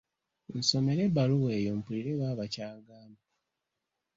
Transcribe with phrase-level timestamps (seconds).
[0.57, 3.15] Nsomera ebbaluwa eyo mpulire baaba ky’agamba.